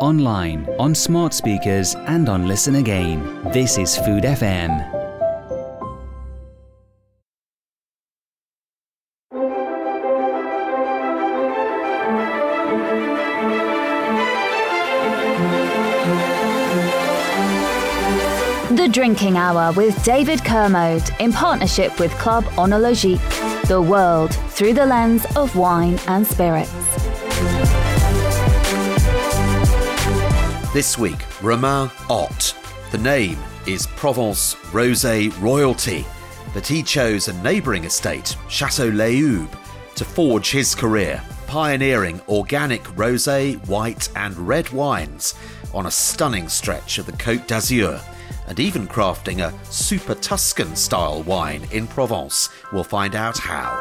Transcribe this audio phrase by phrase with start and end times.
[0.00, 3.22] online, on smart speakers, and on Listen Again.
[3.52, 4.98] This is Food FM.
[18.76, 23.66] The Drinking Hour with David Kermode in partnership with Club Oenologique.
[23.66, 27.07] The world through the lens of wine and spirits.
[30.78, 32.54] This week, Romain Ott.
[32.92, 33.36] The name
[33.66, 36.06] is Provence Rosé Royalty,
[36.54, 39.50] but he chose a neighbouring estate, Chateau Léoube,
[39.96, 45.34] to forge his career, pioneering organic rosé, white, and red wines
[45.74, 48.00] on a stunning stretch of the Côte d'Azur
[48.46, 52.50] and even crafting a super Tuscan style wine in Provence.
[52.72, 53.74] We'll find out how.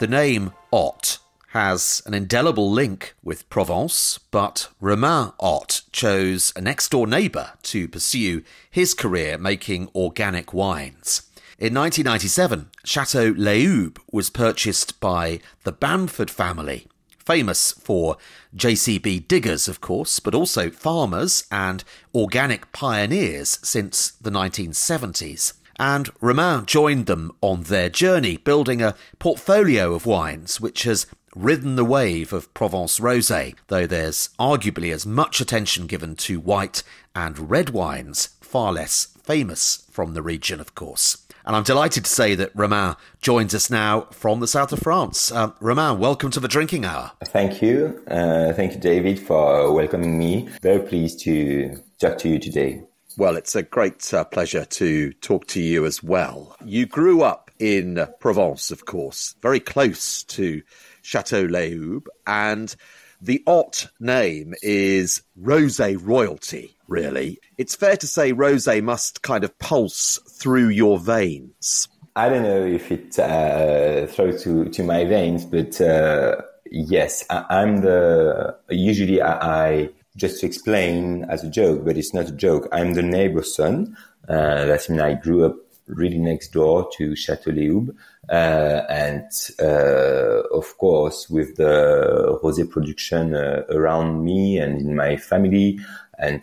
[0.00, 1.18] The name Ott
[1.50, 7.88] has an indelible link with Provence, but Romain Ott chose a next door neighbour to
[7.88, 11.22] pursue his career making organic wines.
[11.58, 16.86] In 1997, Chateau Léoube was purchased by the Bamford family,
[17.18, 18.16] famous for
[18.56, 21.82] JCB diggers, of course, but also farmers and
[22.14, 25.54] organic pioneers since the 1970s.
[25.80, 31.76] And Romain joined them on their journey, building a portfolio of wines which has ridden
[31.76, 36.82] the wave of Provence rosé, though there's arguably as much attention given to white
[37.14, 41.26] and red wines, far less famous from the region, of course.
[41.46, 45.32] And I'm delighted to say that Romain joins us now from the south of France.
[45.32, 47.12] Uh, Romain, welcome to the Drinking Hour.
[47.24, 48.04] Thank you.
[48.06, 50.50] Uh, thank you, David, for welcoming me.
[50.60, 52.82] Very pleased to talk to you today.
[53.16, 56.56] Well, it's a great uh, pleasure to talk to you as well.
[56.64, 60.62] You grew up in Provence, of course, very close to
[61.02, 62.74] Chateau Léoube, and
[63.20, 67.38] the Ott name is Rosé royalty, really.
[67.58, 71.88] It's fair to say rosé must kind of pulse through your veins.
[72.16, 76.36] I don't know if it uh, throws to, to my veins, but uh,
[76.70, 78.56] yes, I, am the.
[78.70, 79.88] Usually, I, I,
[80.20, 82.68] just to explain as a joke, but it's not a joke.
[82.72, 83.96] I'm the neighbor's son.
[84.28, 87.90] Uh, that means I grew up really next door to Chateau Léoube.
[88.28, 89.28] Uh, and
[89.60, 95.80] uh, of course, with the rosé production uh, around me and in my family,
[96.18, 96.42] and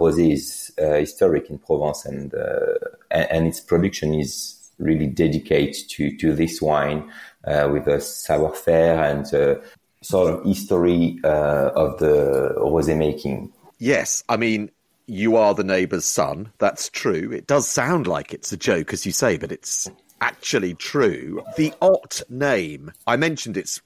[0.00, 2.32] rosé is historic in Provence, and
[3.10, 7.10] and its production is really dedicated to to this wine
[7.72, 9.26] with a savoir-faire and
[10.02, 13.52] sort of history of the rosé making.
[13.78, 14.70] Yes, I mean
[15.08, 16.52] you are the neighbour's son.
[16.58, 17.32] That's true.
[17.32, 21.42] It does sound like it's a joke, as you say, but it's actually true.
[21.56, 23.80] The Ott name, I mentioned it's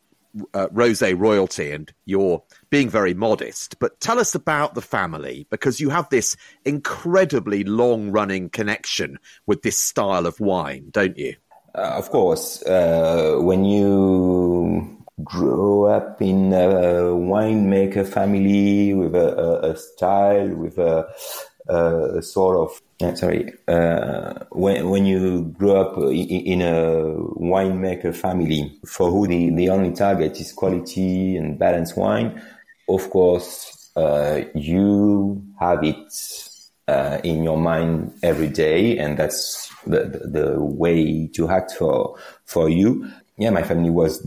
[0.53, 3.79] uh, Rose royalty, and you're being very modest.
[3.79, 9.63] But tell us about the family because you have this incredibly long running connection with
[9.63, 11.37] this style of wine, don't you?
[11.75, 12.63] Uh, of course.
[12.65, 20.79] Uh, when you grow up in a winemaker family with a, a, a style, with
[20.79, 21.07] a,
[21.69, 28.79] a sort of uh, sorry, uh, when when you grow up in, a winemaker family
[28.87, 32.41] for who the, the only target is quality and balanced wine,
[32.89, 36.13] of course, uh, you have it
[36.87, 42.17] uh, in your mind every day, and that's the, the, the way to act for
[42.45, 43.11] for you.
[43.37, 44.25] Yeah, my family was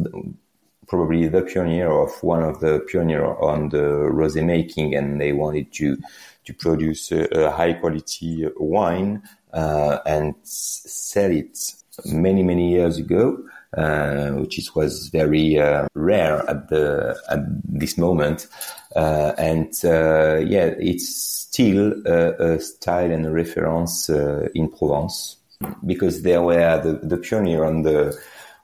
[0.87, 5.71] probably the pioneer of one of the pioneer on the rosé making, and they wanted
[5.73, 5.97] to
[6.45, 11.57] to produce a, a high quality wine uh, and sell it
[12.05, 13.37] many many years ago,
[13.77, 18.47] uh, which is, was very uh, rare at the at this moment,
[18.95, 21.07] uh, and uh, yeah, it's
[21.55, 25.37] still a, a, style and a reference uh, in Provence
[25.85, 28.17] because they were the, the pioneer on the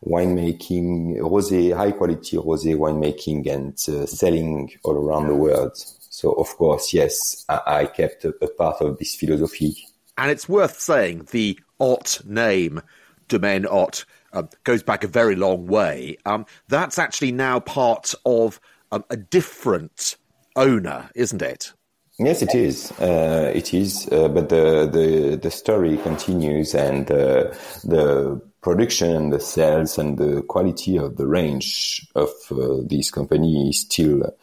[0.05, 5.73] winemaking, rosé, high quality rosé winemaking and uh, selling all around the world.
[5.75, 9.75] So of course, yes, I, I kept a, a, part of this philosophy.
[10.17, 12.81] And it's worth saying the Ott name,
[13.27, 16.17] Domaine Ott, uh, goes back a very long way.
[16.25, 18.59] Um, that's actually now part of
[18.91, 20.17] um, a different
[20.55, 21.73] owner, isn't it?
[22.19, 22.91] Yes, it is.
[22.99, 24.07] Uh, it is.
[24.11, 27.51] Uh, but the, the the story continues, and uh,
[27.83, 33.69] the production, and the sales, and the quality of the range of uh, this company
[33.69, 34.35] is still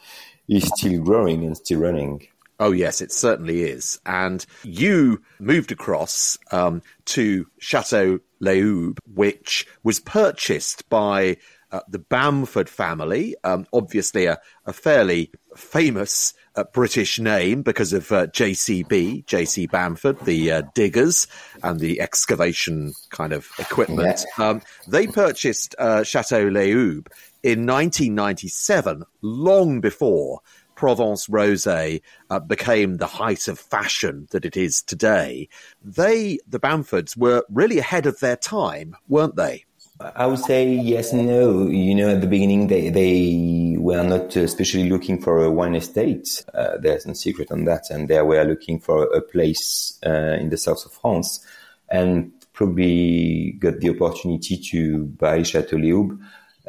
[0.47, 2.27] is still growing and still running.
[2.59, 3.99] Oh yes, it certainly is.
[4.05, 11.37] And you moved across um, to Chateau Léoube, which was purchased by
[11.71, 18.11] uh, the Bamford family, um, obviously a, a, fairly famous uh, British name because of
[18.11, 21.27] uh, JCB, JC Bamford, the uh, diggers
[21.63, 24.25] and the excavation kind of equipment.
[24.37, 24.49] Yeah.
[24.49, 27.07] Um, they purchased uh, Chateau Léoube
[27.43, 30.41] in 1997, long before
[30.75, 35.49] Provence Rosé uh, became the height of fashion that it is today,
[35.83, 39.65] they, the Bamfords, were really ahead of their time, weren't they?
[39.99, 41.67] I would say yes and no.
[41.67, 46.45] You know, at the beginning, they, they were not especially looking for a wine estate.
[46.53, 47.89] Uh, there's no secret on that.
[47.89, 51.45] And they were looking for a place uh, in the south of France
[51.89, 56.17] and probably got the opportunity to buy Chateau Léoube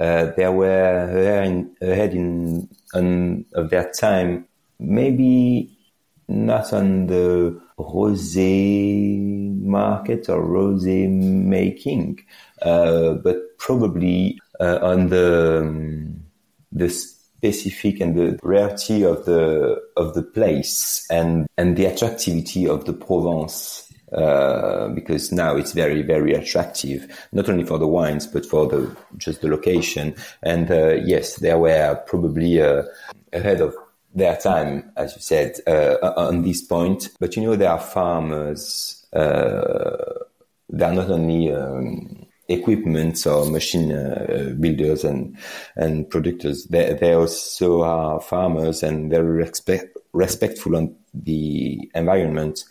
[0.01, 4.47] uh, they were ahead in on of their time.
[4.79, 5.77] Maybe
[6.27, 12.25] not on the rosé market or rosé making,
[12.63, 16.23] uh, but probably uh, on the um,
[16.73, 22.85] the specific and the rarity of the of the place and and the attractivity of
[22.85, 28.45] the Provence uh, because now it's very very attractive not only for the wines but
[28.45, 30.15] for the just the location.
[30.43, 32.83] And uh, yes they were probably uh,
[33.33, 33.75] ahead of
[34.15, 37.09] their time as you said uh, on this point.
[37.19, 39.97] But you know there are farmers uh,
[40.69, 45.37] they are not only um, equipment or machine uh, builders and
[45.77, 46.67] and producers.
[46.67, 52.65] They, they also are farmers and very respect, respectful on the environment.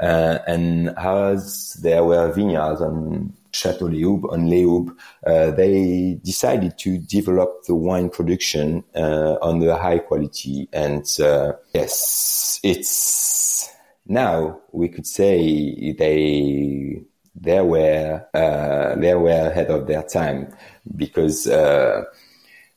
[0.00, 4.90] Uh, and as there were vineyards on Chateau Léoube, on Léoube,
[5.24, 10.68] uh, they decided to develop the wine production uh, on the high quality.
[10.72, 13.70] And uh, yes, it's
[14.06, 17.02] now we could say they
[17.34, 20.54] they were uh, they were ahead of their time
[20.96, 22.04] because uh,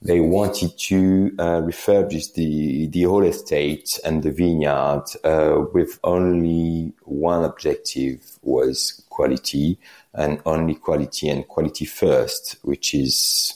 [0.02, 6.94] they wanted to uh, refurbish the the whole estate and the vineyard uh, with only
[7.04, 9.80] one objective was quality
[10.14, 13.54] and only quality and quality first, which is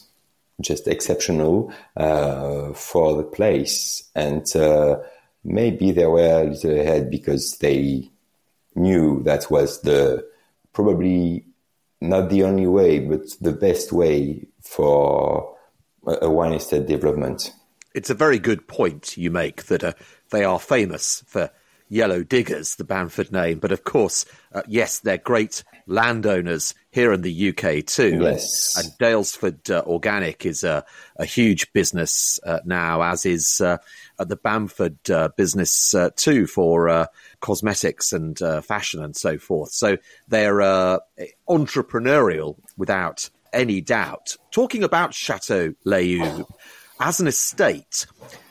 [0.61, 4.03] just exceptional uh, for the place.
[4.15, 4.97] And uh,
[5.43, 8.09] maybe they were a little ahead because they
[8.75, 10.25] knew that was the
[10.73, 11.45] probably
[11.99, 15.55] not the only way, but the best way for
[16.05, 17.53] a wine estate development.
[17.93, 19.93] It's a very good point you make that uh,
[20.31, 21.51] they are famous for
[21.91, 27.21] yellow diggers, the Bamford name, but of course, uh, yes, they're great landowners here in
[27.21, 28.19] the UK too.
[28.21, 28.77] Yes.
[28.77, 30.85] And, Daylesford uh, Organic is a,
[31.17, 33.77] a huge business uh, now, as is uh,
[34.17, 37.07] the Bamford uh, business too for
[37.41, 39.71] cosmetics and fashion and so forth.
[39.71, 39.97] So
[40.29, 40.99] they're
[41.49, 44.37] entrepreneurial without any doubt.
[44.51, 46.49] Talking about Chateau Léoube,
[47.01, 48.05] as an estate,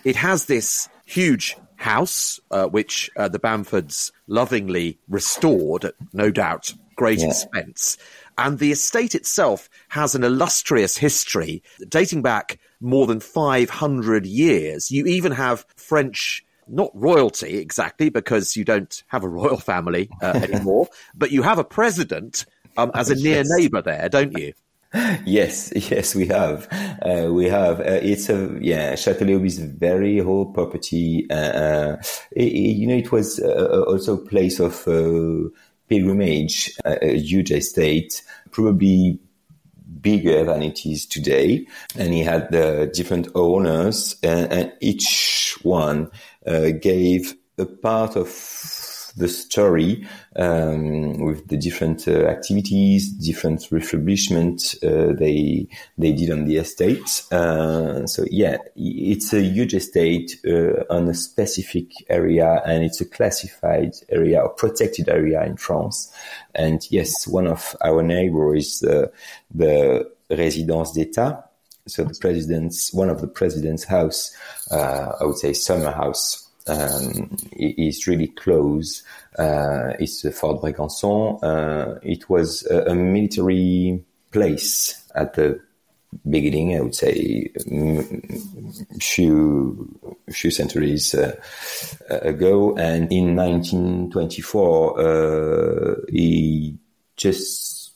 [0.05, 6.75] it has this huge house, uh, which uh, the Bamfords lovingly restored at no doubt
[6.95, 7.29] great yeah.
[7.29, 7.97] expense.
[8.37, 14.91] And the estate itself has an illustrious history dating back more than 500 years.
[14.91, 20.27] You even have French not royalty exactly because you don't have a royal family uh,
[20.43, 22.45] anymore, but you have a president
[22.77, 24.53] um, as a near neighbor there, don't you?
[25.25, 26.67] yes, yes, we have.
[27.01, 27.79] Uh, we have.
[27.81, 28.95] Uh, it's a yeah.
[28.95, 31.27] Château Léoube is very whole property.
[31.31, 31.97] Uh, uh
[32.33, 35.49] it, it, you know, it was uh, also a place of uh,
[35.89, 39.21] pilgrimage, a huge estate, probably
[40.01, 41.67] bigger than it is today.
[41.97, 46.11] And he had the different owners, and, and each one
[46.81, 48.29] gave a part of
[49.21, 56.47] the story um, with the different uh, activities, different refurbishment uh, they they did on
[56.47, 57.23] the estate.
[57.31, 63.09] Uh, so yeah, it's a huge estate uh, on a specific area, and it's a
[63.09, 66.13] classified area or protected area in France.
[66.55, 68.81] And yes, one of our neighbors is
[69.55, 71.45] the Résidence d'État.
[71.87, 74.37] So the president's one of the president's house,
[74.71, 79.03] uh, I would say summer house um, is really close.
[79.39, 81.43] Uh, it's Fort Brégançon.
[81.43, 85.61] Uh, it was a, a, military place at the
[86.29, 87.51] beginning, I would say,
[89.01, 91.37] few few centuries uh,
[92.09, 92.77] ago.
[92.77, 96.75] And in 1924, uh, it
[97.17, 97.93] just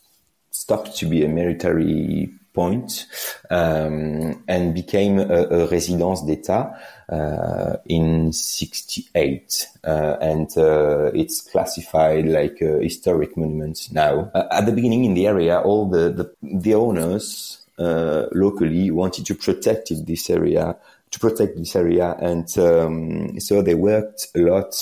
[0.50, 3.06] stopped to be a military point
[3.50, 6.73] um, and became a, a résidence d'État
[7.11, 14.30] uh, in 68 uh, and uh, it's classified like a historic monument now.
[14.34, 19.26] Uh, at the beginning in the area, all the, the, the owners uh, locally wanted
[19.26, 20.76] to protect this area,
[21.11, 24.75] to protect this area, and um, so they worked a lot,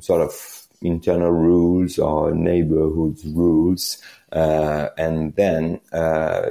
[0.00, 5.80] sort of internal rules or neighborhood rules, uh, and then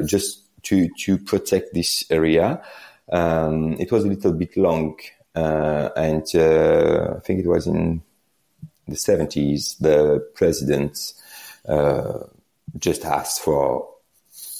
[0.05, 2.61] just to to protect this area.
[3.11, 4.97] Um, it was a little bit long,
[5.35, 8.01] uh, and uh, I think it was in
[8.87, 9.77] the 70s.
[9.79, 11.13] The president
[11.67, 12.19] uh,
[12.77, 13.89] just asked for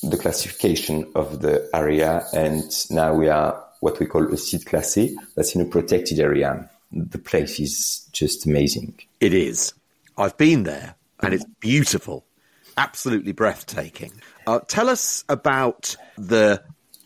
[0.02, 5.14] the classification of the area, and now we are what we call a site classé.
[5.36, 6.70] That's in a protected area.
[6.92, 9.00] The place is just amazing.
[9.20, 9.74] It is.
[10.18, 12.26] I've been there, and it's beautiful,
[12.80, 14.14] absolutely breathtaking.
[14.48, 16.64] Uh, tell us about the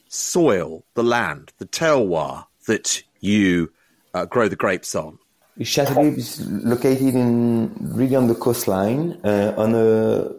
[0.07, 3.71] soil, the land, the terroir that you
[4.13, 5.17] uh, grow the grapes on.
[5.59, 10.31] Château Léoube is located in really on the coastline, uh, on a,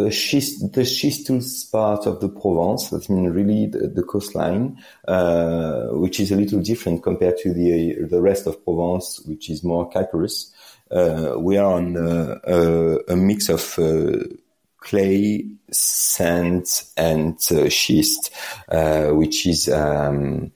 [0.00, 2.90] a schist, the schistous part of the Provence.
[2.90, 8.06] That means really the, the coastline, uh, which is a little different compared to the
[8.08, 10.52] the rest of Provence, which is more calcareous.
[10.90, 14.24] Uh, we are on uh, a, a mix of uh,
[14.82, 18.30] clay, sand, and schist,
[18.68, 20.52] uh, which is um,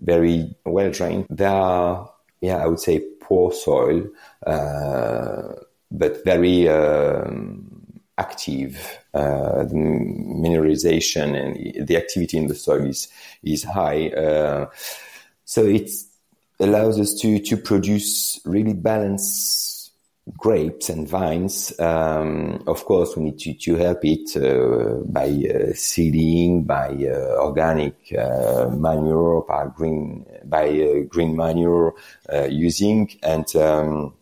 [0.00, 1.26] very well drained.
[1.28, 4.08] There are, yeah, I would say poor soil,
[4.46, 5.54] uh,
[5.90, 8.98] but very um, active.
[9.12, 13.08] Uh, the mineralization and the activity in the soil is
[13.42, 14.66] is high, uh,
[15.44, 15.90] so it
[16.60, 19.69] allows us to to produce really balanced
[20.36, 21.78] grapes and vines.
[21.78, 27.36] Um, of course, we need to, to help it uh, by uh, seeding, by uh,
[27.38, 31.94] organic uh, manure, by green by uh, green manure
[32.32, 34.14] uh, using, and um,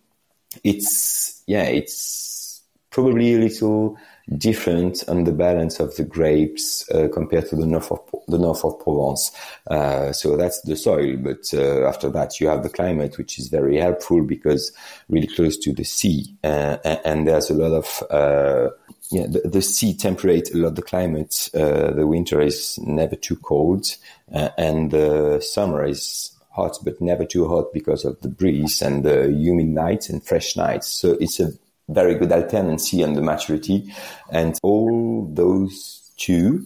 [0.65, 3.97] it's yeah, it's probably a little
[4.37, 8.65] different on the balance of the grapes uh, compared to the north of the north
[8.65, 9.33] of Provence.
[9.69, 13.49] Uh, so that's the soil, but uh, after that you have the climate, which is
[13.49, 14.73] very helpful because
[15.09, 18.71] really close to the sea, uh, and there's a lot of uh,
[19.11, 21.49] yeah, the, the, sea temperate a lot the climate.
[21.55, 23.87] Uh, the winter is never too cold,
[24.29, 29.31] and the summer is hot, but never too hot because of the breeze and the
[29.31, 30.89] humid nights and fresh nights.
[30.89, 31.53] So it's a
[31.89, 33.93] very good alternancy and the maturity.
[34.31, 36.65] And all those two,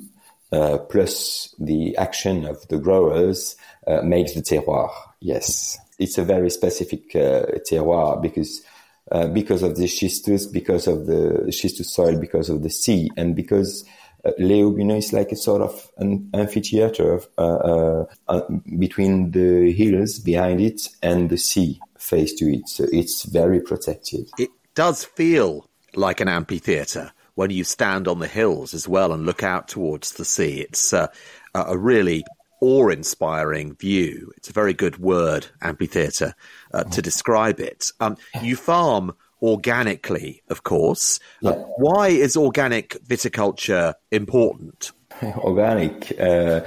[0.50, 4.90] uh, plus the action of the growers, uh, makes the terroir.
[5.20, 5.78] Yes.
[5.98, 8.62] It's a very specific uh, terroir because
[9.10, 13.36] uh, because of the schistous, because of the schistous soil, because of the sea, and
[13.36, 13.84] because
[14.24, 18.40] uh, Hauts-Guenons is like a sort of an amphitheater of, uh, uh, uh,
[18.78, 22.68] between the hills behind it and the sea face to it.
[22.68, 24.30] So it's very protected.
[24.38, 29.24] It does feel like an amphitheater when you stand on the hills as well and
[29.24, 30.60] look out towards the sea.
[30.60, 31.08] It's uh,
[31.54, 32.24] a really
[32.60, 34.32] awe-inspiring view.
[34.36, 36.34] It's a very good word, amphitheater,
[36.72, 37.90] uh, to describe it.
[38.00, 41.18] Um, you farm organically, of course.
[41.44, 41.50] Uh, yeah.
[41.50, 44.92] Uh, why is organic viticulture important?
[45.22, 46.18] Organic.
[46.18, 46.62] Uh,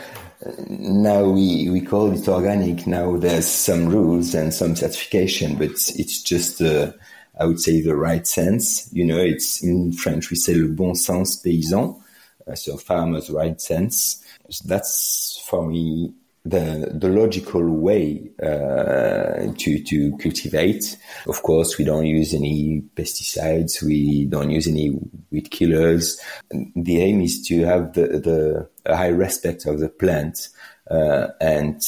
[0.68, 2.86] now we, we call it organic.
[2.86, 6.92] Now there's some rules and some certification, but it's just uh,
[7.38, 8.90] I would say the right sense.
[8.94, 12.02] You know, it's in French we say le bon sens paysan,
[12.48, 14.24] uh, so farmer's right sense.
[14.50, 16.14] So that's for me
[16.46, 20.98] the the logical way uh, to to cultivate.
[21.28, 23.82] Of course, we don't use any pesticides.
[23.82, 24.98] We don't use any
[25.32, 26.22] weed killers.
[26.50, 30.50] The aim is to have the the high respect of the plant,
[30.90, 31.82] uh, and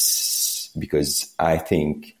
[0.78, 2.16] because I think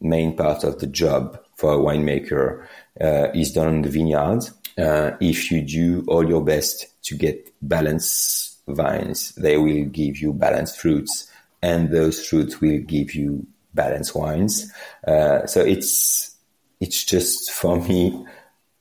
[0.00, 2.66] main part of the job for a winemaker
[3.00, 4.42] uh, is done in the vineyard.
[4.76, 10.34] Uh, if you do all your best to get balanced vines, they will give you
[10.34, 11.30] balanced fruits,
[11.62, 14.70] and those fruits will give you balanced wines.
[15.08, 16.36] Uh, so it's
[16.80, 18.26] it's just for me,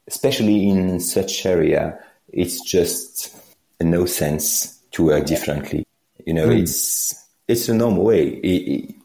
[0.07, 1.97] especially in such area,
[2.33, 3.33] it's just
[3.79, 5.85] no sense to work differently.
[6.25, 6.59] You know, mm.
[6.61, 7.15] it's
[7.47, 8.27] it's a normal way.
[8.27, 8.95] It, it,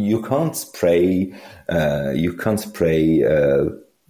[0.00, 1.32] you can't spray,
[1.68, 3.66] uh, you can't spray uh,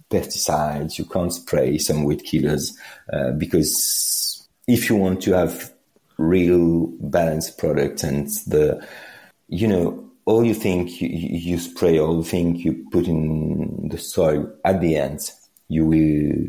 [0.09, 2.77] pesticides, you can't spray some weed killers
[3.11, 5.73] uh, because if you want to have
[6.17, 8.85] real balanced product and the,
[9.47, 13.97] you know, all you think you, you spray, all you think you put in the
[13.97, 15.31] soil at the end,
[15.69, 16.47] you will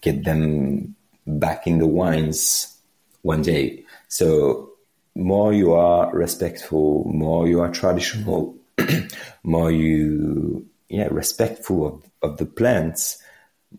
[0.00, 0.94] get them
[1.26, 2.76] back in the wines
[3.22, 3.82] one day.
[4.08, 4.70] So
[5.14, 8.54] more you are respectful, more you are traditional,
[9.42, 13.18] more you yeah respectful of, of the plants,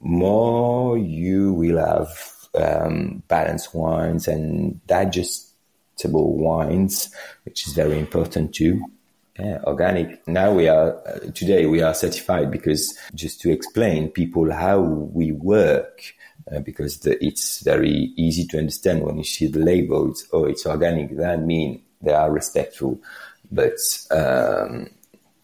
[0.02, 2.10] more you will have
[2.56, 8.82] um, balanced wines, and digestible wines, which is very important too.
[9.38, 10.26] Yeah, organic.
[10.28, 15.34] Now we are uh, today we are certified because just to explain people how we
[15.34, 16.14] work,
[16.50, 20.26] uh, because the, it's very easy to understand when you see the labels.
[20.32, 21.18] Oh, it's organic.
[21.18, 23.02] That means they are respectful,
[23.52, 23.80] but
[24.12, 24.90] um,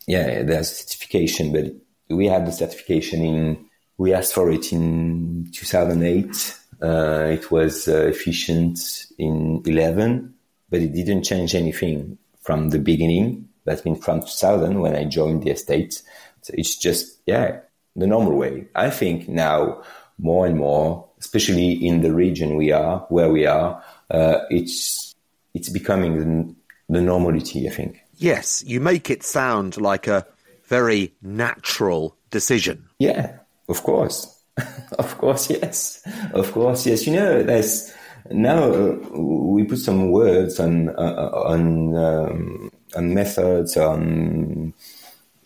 [0.07, 1.51] yeah, there's certification.
[1.51, 1.73] But
[2.09, 3.65] we had the certification in.
[3.97, 6.57] We asked for it in 2008.
[6.81, 10.33] Uh, it was uh, efficient in 11,
[10.69, 15.43] but it didn't change anything from the beginning that's been from 2000 when I joined
[15.43, 16.01] the estate.
[16.41, 17.59] So it's just, yeah,
[17.95, 18.67] the normal way.
[18.75, 19.83] I think now
[20.17, 25.13] more and more, especially in the region we are, where we are, uh, it's,
[25.53, 26.55] it's becoming
[26.91, 28.01] the, normality, I think.
[28.17, 30.25] Yes, you make it sound like a
[30.65, 32.87] very natural decision.
[32.99, 34.39] Yeah, of course.
[34.99, 36.05] of course, yes.
[36.33, 37.07] Of course, yes.
[37.07, 37.91] You know, there's
[38.29, 44.73] now uh, we put some words on uh, on um, on methods on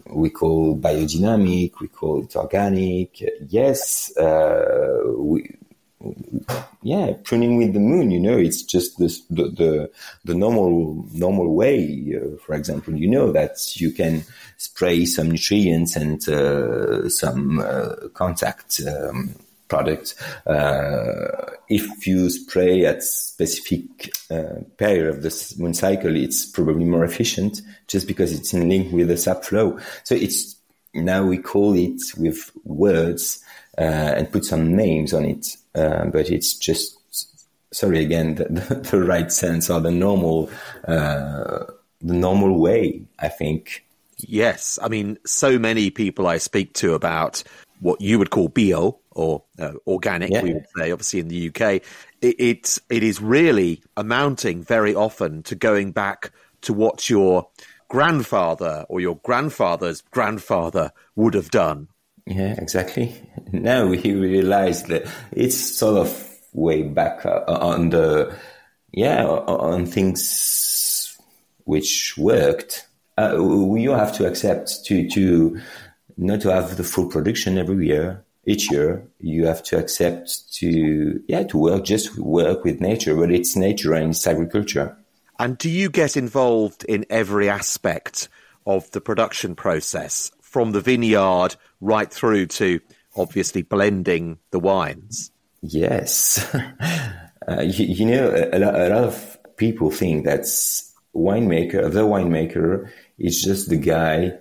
[0.09, 3.23] we call biodynamic, we call it organic.
[3.49, 5.49] Yes, uh, we,
[6.81, 8.11] yeah, pruning with the moon.
[8.11, 9.91] You know, it's just the the
[10.23, 12.15] the normal normal way.
[12.15, 14.23] Uh, for example, you know that you can
[14.57, 18.81] spray some nutrients and uh, some uh, contact.
[18.87, 19.35] Um,
[19.67, 20.13] product.
[20.45, 27.03] Uh, if you spray at specific uh, period of the moon cycle, it's probably more
[27.03, 29.79] efficient just because it's in link with the sap flow.
[30.03, 30.55] So it's
[30.93, 33.43] now we call it with words
[33.77, 36.97] uh, and put some names on it, uh, but it's just
[37.71, 40.49] sorry again the, the, the, right sense or the normal
[40.87, 41.65] uh,
[42.01, 43.05] the normal way.
[43.19, 43.85] I think.
[44.17, 47.43] Yes, I mean, so many people I speak to about
[47.81, 50.41] what you would call bio or uh, organic, yeah.
[50.41, 51.61] we would say, obviously in the UK,
[52.21, 57.47] it, it's it is really amounting very often to going back to what your
[57.87, 61.87] grandfather or your grandfather's grandfather would have done.
[62.25, 63.15] Yeah, exactly.
[63.51, 68.35] Now we realize that it's sort of way back uh, on the
[68.91, 71.17] yeah on things
[71.65, 72.87] which worked.
[73.17, 73.37] Uh,
[73.75, 75.61] you have to accept to to
[76.17, 81.21] not to have the full production every year each year you have to accept to
[81.27, 84.95] yeah to work just work with nature but it's nature and it's agriculture
[85.39, 88.29] and do you get involved in every aspect
[88.65, 92.79] of the production process from the vineyard right through to
[93.17, 95.29] obviously blending the wines
[95.61, 96.39] yes
[97.49, 100.43] uh, you, you, know a, a, lot of people think that
[101.13, 104.31] winemaker the winemaker is just the guy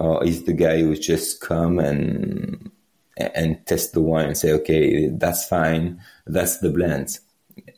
[0.00, 2.70] uh, is the guy who just come and
[3.18, 6.00] and test the wine and say, okay, that's fine.
[6.26, 7.18] That's the blend.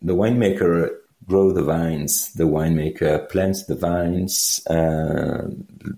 [0.03, 0.91] The winemaker
[1.27, 2.33] grow the vines.
[2.35, 4.65] The winemaker plants the vines.
[4.67, 5.49] Uh,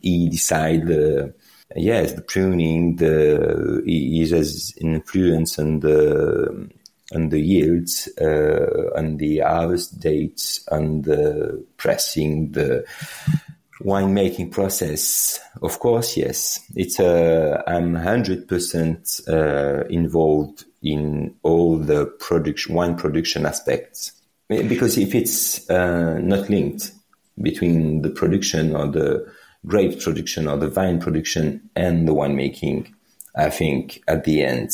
[0.00, 1.34] he decide the,
[1.76, 6.70] yes, the pruning, the, he, he has influence on the,
[7.14, 12.84] on the yields, uh, on the harvest dates, on the pressing, the,
[13.84, 16.60] winemaking process, of course, yes.
[16.74, 24.12] It's uh, I'm hundred percent uh, involved in all the production wine production aspects
[24.48, 26.92] because if it's uh, not linked
[27.40, 29.32] between the production or the
[29.66, 32.92] grape production or the vine production and the winemaking,
[33.36, 34.70] I think at the end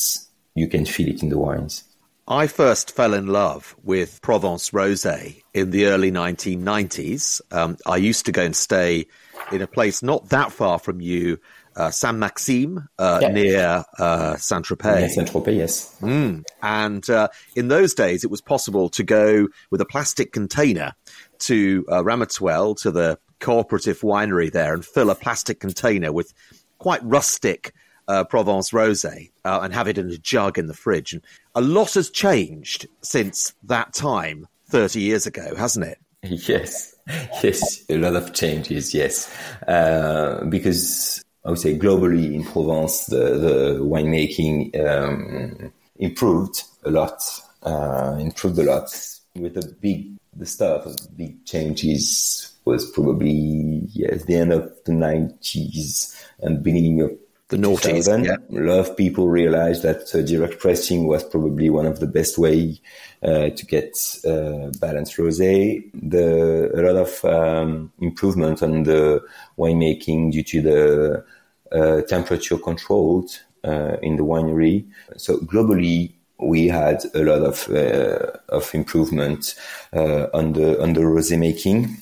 [0.54, 1.84] you can feel it in the wines.
[2.30, 7.40] I first fell in love with Provence Rosé in the early 1990s.
[7.50, 9.06] Um, I used to go and stay
[9.50, 11.38] in a place not that far from you,
[11.74, 13.28] uh, Saint Maxime, uh, yeah.
[13.28, 15.08] near uh, Saint Tropez.
[15.10, 15.96] Saint Tropez, yes.
[16.02, 16.44] Mm.
[16.60, 20.92] And uh, in those days, it was possible to go with a plastic container
[21.40, 26.32] to uh, Ramatuelle, to the cooperative winery there, and fill a plastic container with
[26.78, 27.74] quite rustic
[28.08, 31.12] uh, Provence rosé uh, and have it in a jug in the fridge.
[31.12, 31.22] And
[31.54, 35.98] a lot has changed since that time, 30 years ago, hasn't it?
[36.22, 36.96] Yes,
[37.44, 39.32] yes, a lot of changes, yes.
[39.68, 47.22] Uh, because I would say globally in Provence, the, the winemaking um, improved a lot,
[47.62, 48.90] uh, improved a lot
[49.36, 54.92] with the big, the start of big changes was probably yes the end of the
[54.92, 57.10] 90s and beginning of
[57.48, 58.06] the noughties.
[58.06, 58.36] Yeah.
[58.36, 62.36] A lot of people realized that uh, direct pressing was probably one of the best
[62.36, 62.78] way
[63.22, 65.82] uh, to get uh, balanced rosé.
[65.94, 69.22] The a lot of um, improvement on the
[69.56, 71.24] winemaking due to the
[71.72, 73.30] uh, temperature controlled
[73.64, 74.86] uh, in the winery.
[75.16, 79.54] So globally, we had a lot of uh, of improvement
[79.92, 81.96] uh, on the on the rosé making,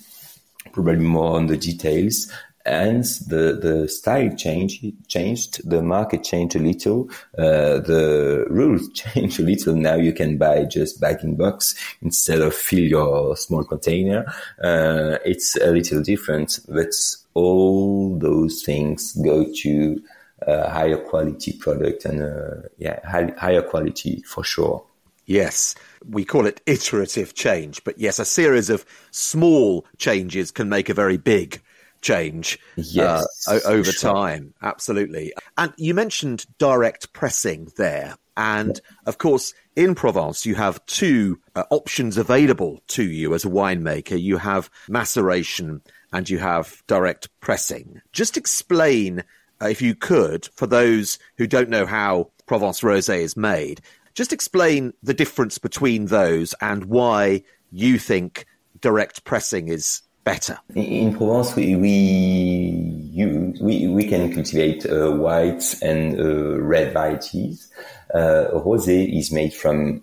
[0.73, 2.31] probably more on the details.
[2.65, 9.39] And the, the style change changed, the market changed a little, uh, the rules changed
[9.39, 9.77] a little.
[9.77, 14.27] Now you can buy just bag in box instead of fill your small container.
[14.61, 16.93] Uh, it's a little different, but
[17.35, 20.03] all those things go to
[20.43, 24.85] a higher quality product and uh, yeah, high, higher quality for sure.
[25.27, 25.75] Yes,
[26.09, 30.95] we call it iterative change, but yes, a series of small changes can make a
[30.95, 31.61] very big
[32.01, 34.13] change yes, uh, over sure.
[34.13, 34.55] time.
[34.63, 35.33] Absolutely.
[35.59, 38.17] And you mentioned direct pressing there.
[38.37, 43.49] And of course, in Provence, you have two uh, options available to you as a
[43.49, 44.21] winemaker.
[44.21, 45.81] You have maceration
[46.13, 48.01] and you have direct pressing.
[48.13, 49.25] Just explain,
[49.61, 53.81] uh, if you could, for those who don't know how Provence Rosé is made,
[54.17, 58.47] just explain the difference between those and why you think
[58.81, 60.59] direct pressing is better.
[60.75, 67.71] In Provence, we we we, we can cultivate uh, white and uh, red varieties.
[68.13, 70.03] Uh, rosé is made from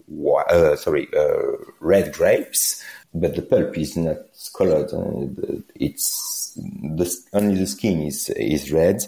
[0.50, 4.18] uh, sorry uh, red grapes, but the pulp is not
[4.56, 4.94] colored.
[4.94, 9.02] Uh, it's the, only the skin is is red.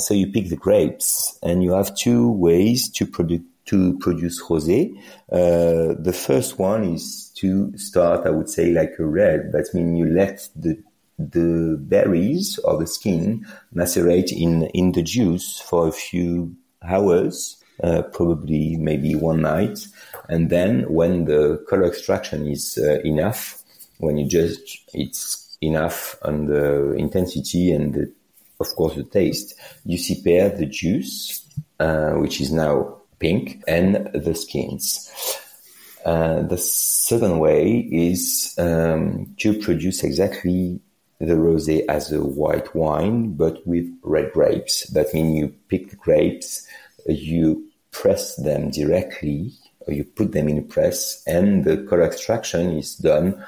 [0.00, 4.92] so you pick the grapes, and you have two ways to produce to produce rosé.
[5.30, 9.52] Uh, the first one is to start, I would say, like a red.
[9.52, 10.82] That means you let the
[11.18, 18.02] the berries or the skin macerate in in the juice for a few hours, uh,
[18.02, 19.86] probably maybe one night,
[20.28, 23.62] and then when the color extraction is uh, enough,
[23.98, 24.60] when you just
[24.92, 28.12] it's enough on the intensity and the,
[28.60, 31.48] of course the taste, you prepare the juice,
[31.80, 35.10] uh, which is now pink and the skins.
[36.04, 40.80] Uh, the second way is um, to produce exactly
[41.18, 44.86] the rosé as a white wine, but with red grapes.
[44.90, 46.66] That means you pick the grapes,
[47.06, 52.76] you press them directly, or you put them in a press, and the color extraction
[52.76, 53.44] is done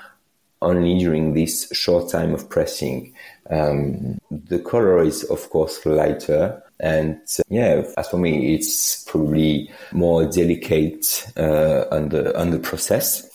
[0.61, 3.13] only during this short time of pressing.
[3.51, 9.71] Um, the color is, of course, lighter and uh, yeah, as for me, it's probably
[9.93, 13.29] more delicate uh, on the on the process.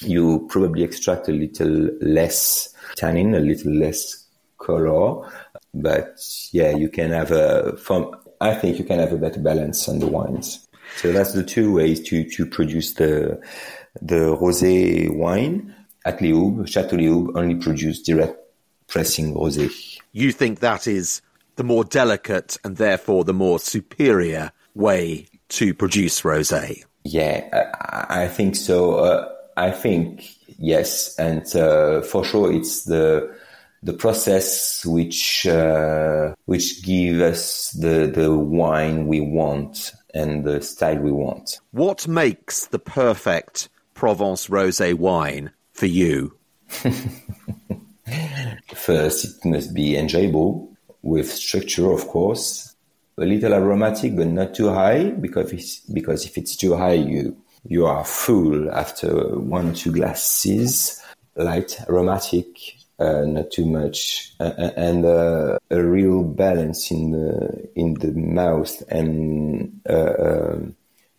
[0.00, 4.26] You probably extract a little less tannin, a little less
[4.58, 5.28] color,
[5.74, 6.20] but
[6.52, 8.14] yeah, you can have a from.
[8.40, 10.64] I think you can have a better balance on the wines.
[10.96, 13.40] So that's the two ways to to produce the
[14.00, 15.74] the rosé wine.
[16.04, 18.38] At Léoube, Chateau Léoube only produce direct
[18.86, 19.68] pressing rosé.
[20.12, 21.20] You think that is
[21.58, 26.84] the more delicate and therefore the more superior way to produce rosé.
[27.04, 28.94] Yeah, I, I think so.
[28.94, 30.24] Uh, I think
[30.56, 33.36] yes, and uh, for sure it's the
[33.82, 40.98] the process which uh, which gives us the the wine we want and the style
[40.98, 41.58] we want.
[41.72, 46.36] What makes the perfect Provence rosé wine for you?
[48.74, 50.67] First, it must be enjoyable
[51.02, 52.74] with structure, of course,
[53.18, 57.86] a little aromatic, but not too high because because if it's too high, you you
[57.86, 61.02] are full after one two glasses.
[61.36, 62.46] Light aromatic,
[62.98, 68.82] uh, not too much, uh, and uh, a real balance in the in the mouth
[68.88, 70.76] and uh, um,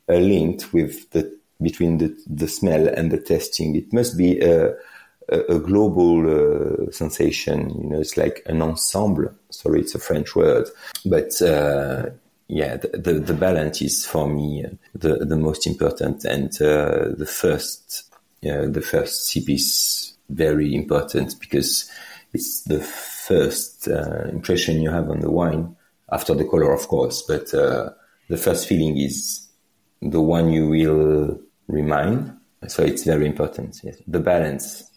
[0.10, 3.76] a link with the between the the smell and the tasting.
[3.76, 4.74] It must be a
[5.32, 7.70] a, a global uh, sensation.
[7.82, 9.30] You know, it's like an ensemble.
[9.50, 10.68] Sorry, it's a French word,
[11.06, 12.10] but uh,
[12.48, 17.30] yeah, the, the, the balance is for me the the most important, and uh, the
[17.30, 18.12] first
[18.42, 21.90] the first sip is very important because
[22.34, 25.76] it's the first uh, impression you have on the wine
[26.12, 27.90] after the color, of course, but uh,
[28.30, 29.48] the first feeling is
[30.02, 32.36] the one you will remind.
[32.68, 33.80] So it's very important.
[33.84, 33.98] Yes.
[34.08, 34.89] The balance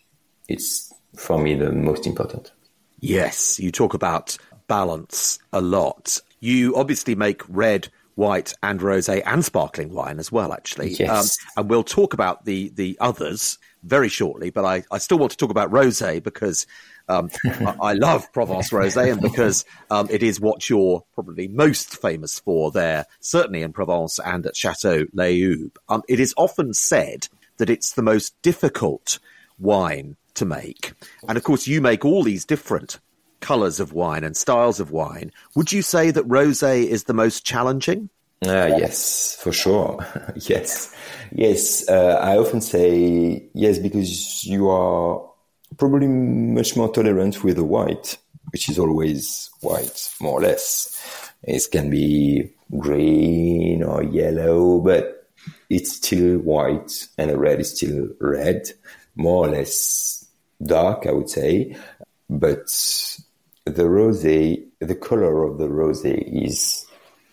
[0.48, 2.52] it's for me the most important.
[3.00, 4.36] Yes, you talk about
[4.68, 6.20] balance a lot.
[6.40, 10.92] You obviously make red, white, and rosé and sparkling wine as well, actually.
[10.92, 11.36] Yes.
[11.56, 14.50] Um, and we'll talk about the the others very shortly.
[14.50, 16.66] But I, I still want to talk about rosé because
[17.08, 22.00] um, I, I, love Provence rosé and because um, it is what you're probably most
[22.00, 25.76] famous for there, certainly in Provence and at Chateau Léoube.
[25.88, 27.28] Um, it is often said
[27.58, 29.18] that it's the most difficult
[29.58, 30.92] wine to make.
[31.28, 32.98] And of course, you make all these different
[33.40, 35.32] colors of wine and styles of wine.
[35.54, 38.08] Would you say that rosé is the most challenging?
[38.44, 40.04] Uh, yes, for sure.
[40.36, 40.94] yes,
[41.30, 41.88] yes.
[41.88, 45.22] Uh, I often say yes because you are
[45.76, 48.16] probably much more tolerant with the white,
[48.50, 51.30] which is always white, more or less.
[51.42, 55.28] It can be green or yellow, but
[55.70, 58.68] it's still white, and the red is still red,
[59.14, 60.21] more or less
[60.64, 61.76] dark, I would say.
[62.28, 62.66] But
[63.64, 66.86] the rosé, the color of the rosé is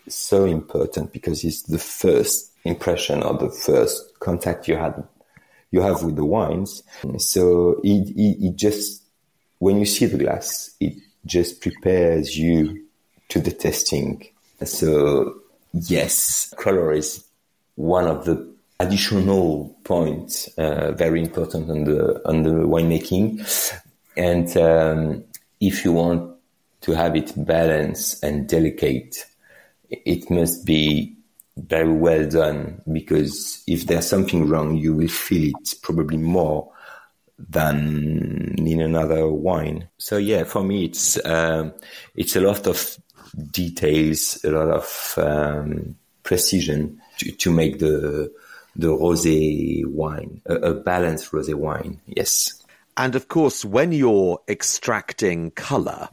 [0.08, 5.02] so important because it's the first impression or the first contact you had
[5.70, 6.82] you have with the wines.
[7.18, 9.02] So it, it, it just
[9.58, 10.94] when you see the glass, it
[11.26, 12.84] just prepares you
[13.28, 14.26] to the testing.
[14.64, 15.34] So
[15.72, 17.24] yes, color is
[17.76, 18.49] one of the
[18.80, 23.28] additional points uh, very important on the on the winemaking,
[24.16, 25.22] and um,
[25.60, 26.34] if you want
[26.80, 29.26] to have it balanced and delicate,
[29.90, 31.14] it must be
[31.56, 36.72] very well done because if there's something wrong, you will feel it probably more
[37.38, 39.88] than in another wine.
[39.98, 41.74] So yeah, for me, it's um,
[42.14, 42.96] it's a lot of
[43.50, 48.32] details, a lot of um, precision to, to make the
[48.76, 52.00] the rosé wine a, a balanced rosé wine.
[52.06, 52.62] Yes,
[52.96, 56.08] and of course, when you're extracting color,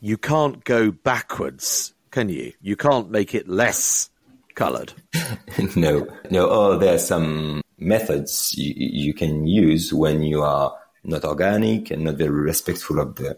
[0.00, 2.52] you can't go backwards, can you?
[2.60, 4.10] You can't make it less
[4.54, 4.92] colored.
[5.76, 6.48] no, no.
[6.48, 12.04] Oh, there are some methods you, you can use when you are not organic and
[12.04, 13.36] not very respectful of the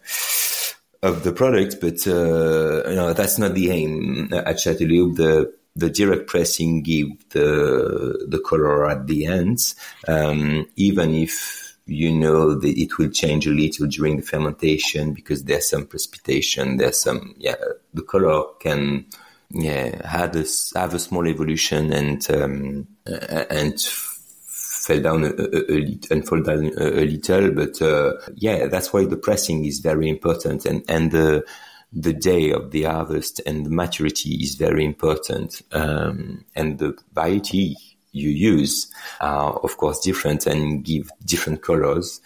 [1.02, 5.16] of the product, but uh, you know that's not the aim at Château Léoube.
[5.16, 9.74] The the direct pressing give the the color at the end,
[10.08, 15.44] um, even if you know that it will change a little during the fermentation because
[15.44, 16.78] there's some precipitation.
[16.78, 17.56] There's some yeah,
[17.94, 19.06] the color can
[19.50, 25.98] yeah have a have a small evolution and um, and fell down a, a, a,
[26.10, 27.50] and fall down a, a little.
[27.52, 31.44] But uh, yeah, that's why the pressing is very important, and and the
[31.92, 37.76] the day of the harvest and the maturity is very important, um, and the variety
[38.12, 38.86] you use
[39.20, 42.20] are of course different and give different colors.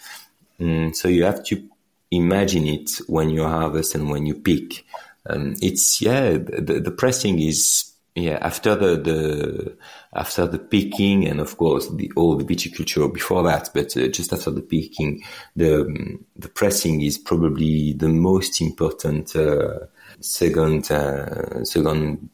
[0.59, 1.67] Mm, so you have to
[2.11, 4.85] imagine it when you harvest and when you pick.
[5.25, 9.77] Um, it's yeah, the, the pressing is yeah, after the, the
[10.13, 14.33] after the picking and of course the all the viticulture before that, but uh, just
[14.33, 15.23] after the picking,
[15.55, 19.79] the the pressing is probably the most important uh,
[20.19, 22.29] second uh, second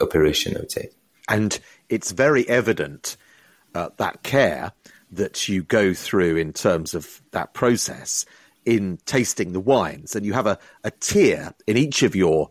[0.00, 0.90] operation, I would say.
[1.28, 3.16] And it's very evident
[3.74, 4.72] uh, that care
[5.12, 8.26] that you go through in terms of that process
[8.64, 12.50] in tasting the wines, and you have a, a tier in each of your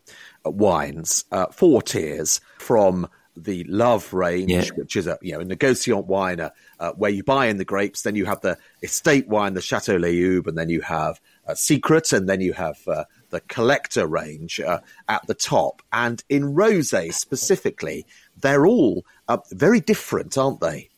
[0.52, 4.66] wines, uh, four tiers from the Love range, yeah.
[4.76, 7.66] which is a you know a negociant wine uh, uh, where you buy in the
[7.66, 8.04] grapes.
[8.04, 12.14] Then you have the estate wine, the Chateau Léoube, and then you have a Secret,
[12.14, 14.80] and then you have uh, the collector range uh,
[15.10, 15.82] at the top.
[15.92, 18.06] And in rosé specifically,
[18.38, 20.90] they're all uh, very different, aren't they?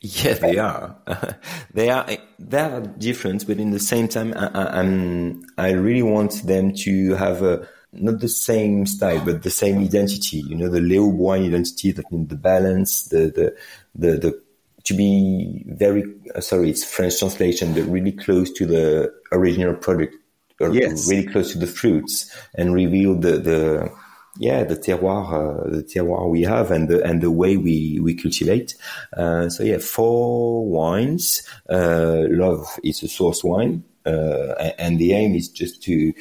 [0.00, 0.96] Yeah, they are.
[1.74, 2.06] they are.
[2.38, 4.80] They are different, but in the same time, I,
[5.58, 9.78] I, I really want them to have a not the same style, but the same
[9.78, 10.38] identity.
[10.38, 13.56] You know, the wine identity, that means the balance, the, the,
[13.94, 14.42] the, the,
[14.84, 20.14] to be very, uh, sorry, it's French translation, but really close to the original product,
[20.60, 21.08] or yes.
[21.08, 23.92] really close to the fruits and reveal the, the,
[24.38, 28.14] yeah, the terroir, uh, the terroir we have and the, and the way we, we
[28.14, 28.74] cultivate.
[29.16, 31.42] Uh, so yeah, four wines.
[31.68, 33.82] Uh, love is a source wine.
[34.06, 36.14] Uh, and the aim is just to,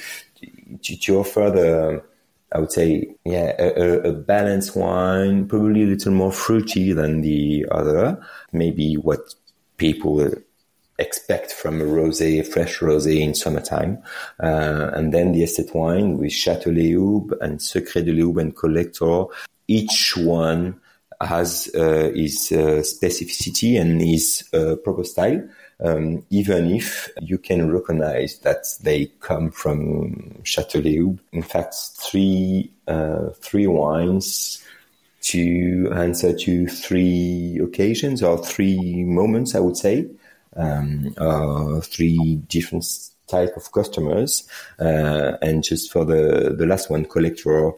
[0.83, 2.03] to, to offer the,
[2.51, 7.65] I would say, yeah, a, a, balanced wine, probably a little more fruity than the
[7.71, 8.21] other.
[8.51, 9.35] Maybe what
[9.77, 10.31] people
[10.99, 13.99] expect from a rosé, fresh rosé in summertime.
[14.41, 19.25] Uh, and then the estate wine with Chateau Léoube and Secret de Léoube and Collector.
[19.67, 20.79] Each one
[21.21, 25.47] has uh, his uh, specificity and his uh, proper style
[25.79, 33.29] um, even if you can recognize that they come from Chateau In fact, three uh,
[33.39, 34.63] three wines
[35.21, 40.07] to answer to three occasions or three moments, I would say,
[40.55, 42.85] um, uh, three different
[43.27, 44.47] type of customers,
[44.79, 47.71] uh, and just for the the last one, collector.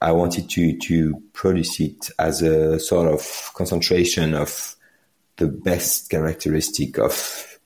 [0.00, 4.73] I wanted to to produce it as a sort of concentration of
[5.36, 7.58] the best characteristic of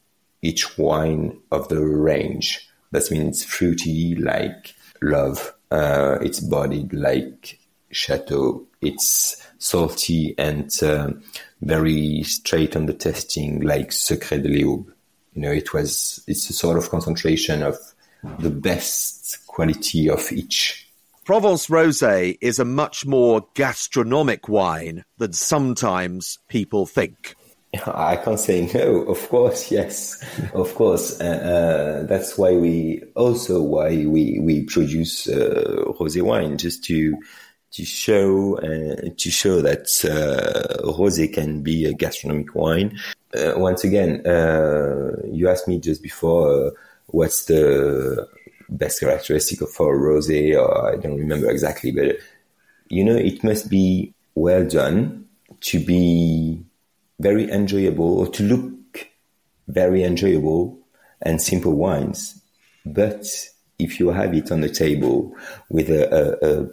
[0.43, 2.69] each wine of the range.
[2.93, 5.55] That means it's fruity like love.
[5.71, 7.59] Uh, it's bodied like
[7.91, 8.67] chateau.
[8.81, 11.13] It's salty and uh,
[11.61, 14.87] very straight on the testing, like Secret de Léoube.
[15.35, 17.77] You know, it was it's a sort of concentration of
[18.39, 20.89] the best quality of each.
[21.25, 27.35] Provence Rosé is a much more gastronomic wine than sometimes people think.
[27.87, 29.03] I can't say no.
[29.03, 30.23] Of course, yes,
[30.55, 31.21] of course.
[31.21, 37.17] Uh, uh, that's why we also why we we produce uh, rosé wine just to
[37.73, 42.99] to show uh, to show that uh, rosé can be a gastronomic wine.
[43.35, 44.23] Uh, once again,
[45.31, 46.73] you asked me just before
[47.09, 48.27] what's the
[48.71, 52.17] best characteristic of a rosé, or I don't remember exactly, but
[52.89, 55.27] you know, it must be well done
[55.61, 56.65] to be
[57.19, 59.09] very enjoyable or to look
[59.67, 60.79] very enjoyable
[61.23, 62.41] and simple wines.
[62.87, 63.27] But
[63.79, 65.35] if you have it on the table
[65.69, 66.69] with a, a, a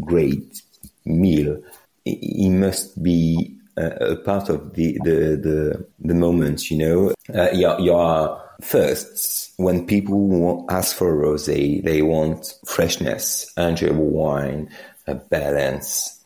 [0.00, 0.62] great
[1.04, 1.62] meal,
[2.04, 7.14] it must be a, part of the, the, the, the moment, you know.
[7.34, 14.68] Uh, your, your first, when people ask for a rosé, they want freshness, enjoyable wine,
[15.06, 16.24] a balance,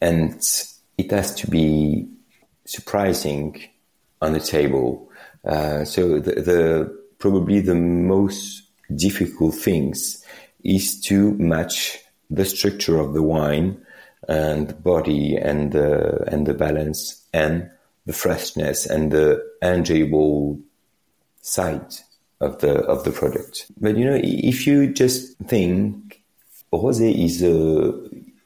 [0.00, 0.40] and
[0.98, 2.08] it has to be
[2.64, 3.62] surprising
[4.20, 5.10] on the table.
[5.44, 8.62] Uh, so the, the, probably the most
[8.94, 10.24] difficult things
[10.64, 11.98] is to match
[12.30, 13.84] the structure of the wine
[14.28, 17.68] and the body and the and the balance and
[18.06, 20.58] the freshness and the enjoyable
[21.40, 21.94] side
[22.40, 23.66] of the of the product.
[23.80, 26.22] But you know, if you just think
[26.72, 27.92] rosé is a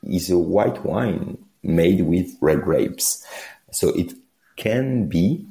[0.02, 3.26] is a white wine made with red grapes,
[3.70, 4.12] so it
[4.56, 5.46] can be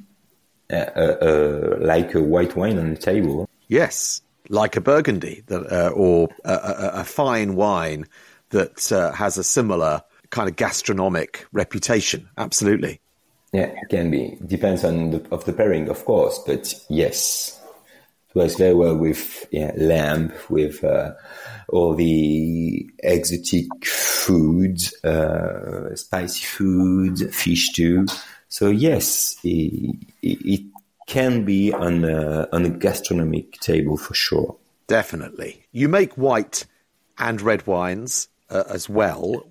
[0.71, 3.47] uh, uh, uh, like a white wine on the table.
[3.67, 8.06] Yes, like a Burgundy that, uh, or a, a, a, fine wine
[8.49, 10.01] that uh, has a similar
[10.32, 12.28] kind of gastronomic reputation.
[12.38, 12.99] Absolutely.
[13.54, 14.38] Yeah, it can be.
[14.45, 17.62] Depends on the of the pairing, of course, but yes,
[18.30, 21.13] it works very well with yeah, lamb, with uh,
[21.69, 23.67] all the exotic
[24.26, 28.06] foods, uh, spicy food, fish too.
[28.50, 30.62] So yes, it, it
[31.08, 34.56] can be on a, on a gastronomic table for sure.
[34.88, 35.66] Definitely.
[35.72, 36.66] You make white
[37.18, 39.46] and red wines uh, as well.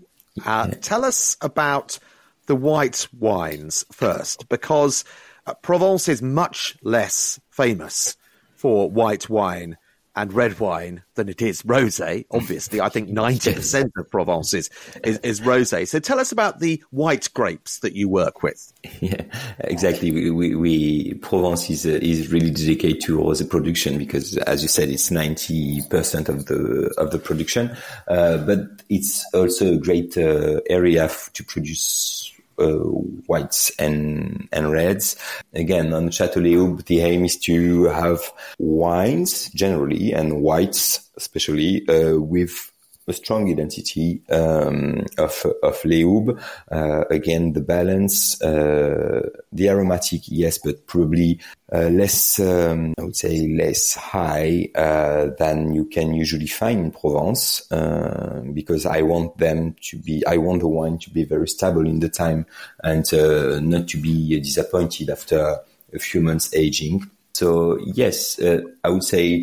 [0.44, 0.78] Uh, yeah.
[0.80, 1.98] Tell us about
[2.46, 5.04] the white wines first, because
[5.46, 8.16] uh, Provence is much less famous
[8.56, 9.76] for white wine
[10.16, 12.24] and red wine than it is rosé.
[12.30, 14.70] Obviously, I think 90% of Provence is,
[15.02, 15.86] is, is rosé.
[15.88, 18.72] So tell us about the white grapes that you work with.
[19.00, 19.24] Yeah,
[19.58, 20.10] exactly.
[20.12, 24.68] We, we, we Provence is, uh, is really dedicated to rosé production because, as you
[24.68, 27.76] said, it's 90% of the, of the production.
[28.08, 32.78] Uh, but it's also a great uh, area f- to produce uh,
[33.26, 35.16] whites and and reds.
[35.52, 38.20] Again, on Chateau Léoube, the aim is to have
[38.58, 42.70] wines generally and whites especially uh, with
[43.06, 46.40] a strong identity um, of of Léoube.
[46.70, 51.38] Uh, again, the balance, uh, the aromatic, yes, but probably
[51.72, 56.90] uh, less, um, I would say, less high uh, than you can usually find in
[56.90, 61.48] Provence, uh, because I want them to be, I want the wine to be very
[61.48, 62.46] stable in the time
[62.82, 65.58] and uh, not to be disappointed after
[65.92, 67.10] a few months aging.
[67.32, 69.40] So yes, I would say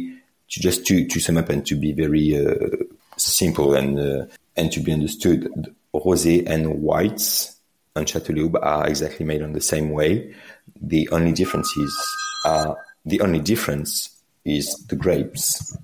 [0.49, 2.35] to just to, to sum up and to be very
[3.23, 5.49] simple and uh, and to be understood.
[5.93, 7.57] Rosé and whites
[7.95, 10.33] on Chateau are exactly made on the same way.
[10.81, 11.93] The only differences
[12.45, 14.09] are the only difference
[14.45, 15.77] is the grapes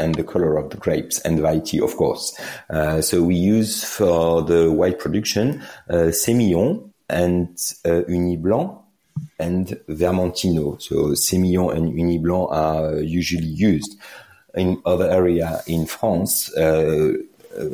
[0.00, 2.38] and the color of the grapes and the variety, of course.
[2.68, 8.78] Uh, so we use for the white production uh, Sémillon and uh, Ugni Blanc
[9.38, 10.80] and Vermentino.
[10.80, 13.98] So Sémillon and Ugni Blanc are usually used
[14.54, 17.12] in other area in France uh,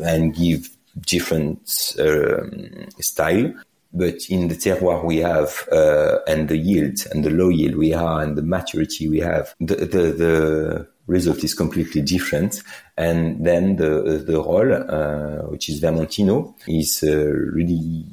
[0.04, 0.68] and give
[1.06, 3.52] different um, style.
[3.92, 7.90] But in the terroir we have, uh, and the yield and the low yield we
[7.90, 12.62] have, and the maturity we have, the, the, the result is completely different.
[12.98, 17.16] And then the the Rolle, uh, which is Vermentino, is uh,
[17.54, 18.04] really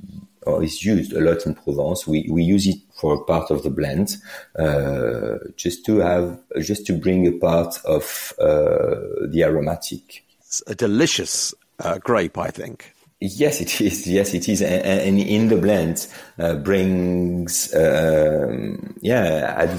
[0.46, 2.08] or is used a lot in Provence.
[2.08, 4.18] We we use it for part of the blend,
[4.58, 8.96] uh, just to have just to bring a part of uh,
[9.30, 10.24] the aromatic.
[10.40, 12.94] It's a delicious uh, grape, I think.
[13.20, 14.08] Yes, it is.
[14.08, 19.78] Yes, it is, and, and in the blend uh, brings um, yeah,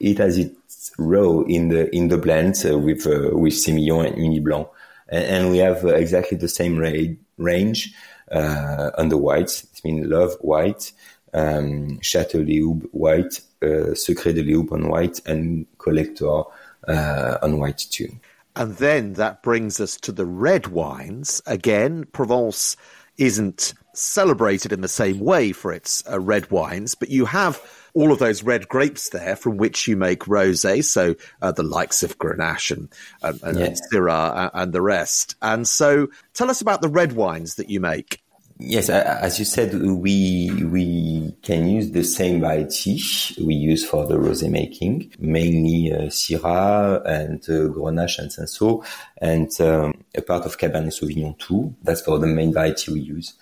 [0.00, 4.16] it has its role in the in the blend uh, with uh, with Semillon and
[4.16, 4.68] Ugni Blanc.
[5.08, 7.94] and, and we have uh, exactly the same ra- range
[8.30, 9.64] uh, on the whites.
[9.64, 10.92] It means Love white,
[11.34, 16.42] um, Chateau Léoube white, uh, Secret de Léoube on white, and Collector
[16.88, 18.08] uh, on white too.
[18.54, 21.42] And then that brings us to the red wines.
[21.46, 22.76] Again, Provence
[23.18, 27.60] isn't celebrated in the same way for its uh, red wines, but you have
[27.96, 32.02] all of those red grapes there from which you make rosé, so uh, the likes
[32.02, 32.88] of Grenache and,
[33.22, 35.34] and, and, and Syrah and the rest.
[35.40, 38.22] And so tell us about the red wines that you make.
[38.58, 42.98] Yes, as you said, we we can use the same variety
[43.38, 48.86] we use for the rosé making, mainly uh, Syrah and uh, Grenache and Cinsault,
[49.18, 51.74] and um, a part of Cabernet Sauvignon too.
[51.82, 53.34] That's for the main variety we use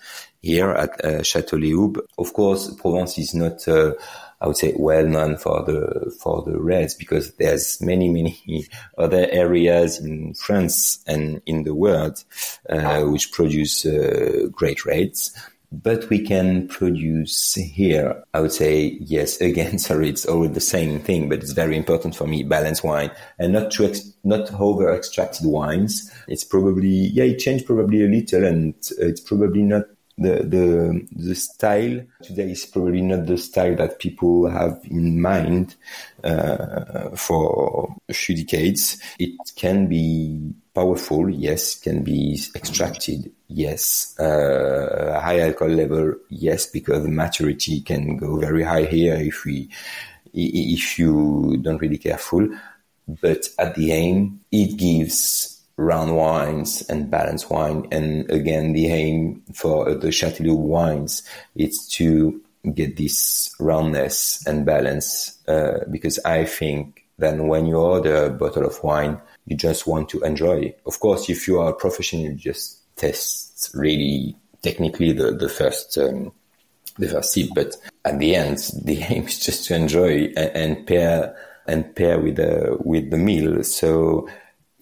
[0.45, 1.99] here at uh, Chateau Léoube.
[2.17, 3.93] Of course, Provence is not uh,
[4.41, 8.67] I would say well known for the for the reds because there's many many
[8.97, 12.23] other areas in France and in the world
[12.69, 15.35] uh, which produce uh, great reds.
[15.71, 20.99] But we can produce here, I would say, yes, again, sorry, it's always the same
[20.99, 24.93] thing, but it's very important for me, balanced wine and not to, ex- not over
[24.93, 26.09] extracted wines.
[26.29, 29.85] It's probably, yeah, it changed probably a little and it's probably not
[30.17, 35.75] the the the style today is probably not the style that people have in mind
[36.23, 38.97] uh, for a few decades.
[39.19, 41.75] It can be powerful, yes.
[41.75, 44.17] Can be extracted, yes.
[44.17, 49.69] Uh, high alcohol level, yes, because the maturity can go very high here if we
[50.33, 52.47] if you don't really careful.
[53.07, 57.87] But at the aim, it gives round wines and balanced wine.
[57.91, 61.23] And again, the aim for the Châteauneuf wines
[61.55, 62.41] is to
[62.73, 68.65] get this roundness and balance uh, because I think that when you order a bottle
[68.65, 70.73] of wine, you just want to enjoy.
[70.85, 75.97] Of course, if you are a professional, you just test really technically the, the first
[75.97, 76.31] um,
[76.97, 80.87] the first sip, but at the end, the aim is just to enjoy and, and
[80.87, 81.35] pair
[81.67, 83.63] and pair with the with the meal.
[83.63, 84.27] So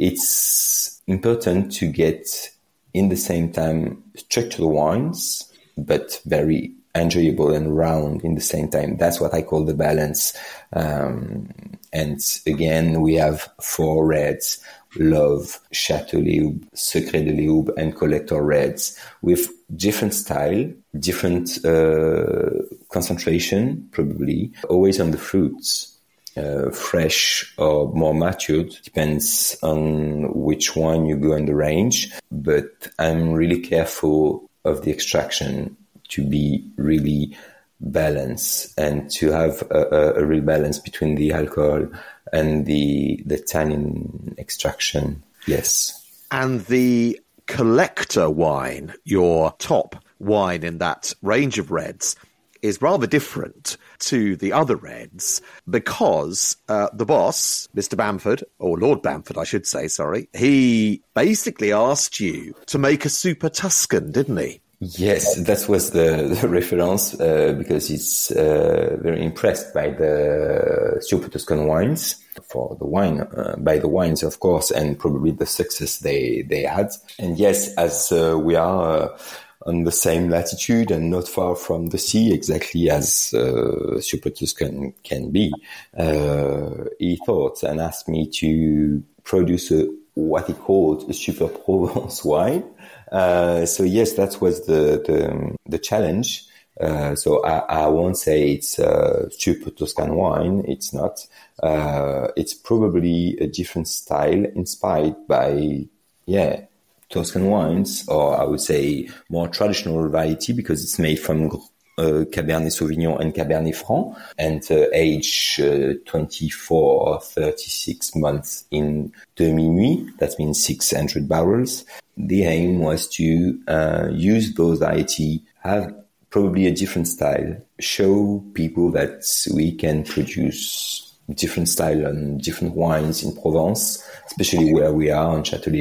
[0.03, 2.49] it's important to get
[2.93, 8.97] in the same time structured wines, but very enjoyable and round in the same time.
[8.97, 10.37] That's what I call the balance.
[10.73, 11.49] Um,
[11.93, 14.61] and again, we have four reds,
[14.97, 22.49] Love, Chateau Léoube, Secret de Léoube, and Collector Reds with different style, different uh,
[22.89, 25.92] concentration, probably, always on the fruits
[26.37, 28.75] uh, fresh or more matured.
[28.83, 32.11] Depends on which one you go in the range.
[32.31, 35.77] But I'm really careful of the extraction
[36.09, 37.35] to be really
[37.79, 41.85] balanced and to have a, a, real balance between the alcohol
[42.31, 45.21] and the the tannin extraction.
[45.47, 45.99] Yes.
[46.31, 52.15] And the collector wine, your top wine in that range of reds,
[52.63, 57.95] is rather different to the other Reds because uh, the boss, Mr.
[57.95, 63.09] Bamford, or Lord Bamford, I should say, sorry, he basically asked you to make a
[63.09, 64.61] super Tuscan, didn't he?
[64.79, 71.29] Yes, that was the, the reference uh, because he's uh, very impressed by the Super
[71.29, 72.15] Tuscan wines
[72.49, 76.63] for the wine, uh, by the wines, of course, and probably the success they, they
[76.63, 76.89] had.
[77.17, 79.17] And yes, as uh, we are uh,
[79.65, 84.93] on the same latitude and not far from the sea, exactly as uh, Super Tuscan
[85.03, 85.53] can be.
[85.97, 92.23] Uh, he thought and asked me to produce a, what he called a Super Provence
[92.25, 92.63] wine.
[93.11, 96.45] Uh, so yes, that was the the, the challenge.
[96.79, 100.63] Uh, so I, I, won't say it's a super Tuscan wine.
[100.67, 101.25] It's not.
[101.61, 105.85] Uh, it's probably a different style inspired by,
[106.25, 106.65] yeah,
[107.13, 111.51] Tuscan wines, or I would say more traditional variety because it's made from
[111.97, 119.13] uh, Cabernet Sauvignon and Cabernet Franc and uh, age uh, 24 or 36 months in
[119.35, 120.17] demi-muid.
[120.17, 121.85] That means 600 barrels.
[122.17, 125.93] The aim was to uh, use those variety, have
[126.31, 133.23] probably a different style, show people that we can produce different style and different wines
[133.23, 135.71] in Provence, especially where we are on Château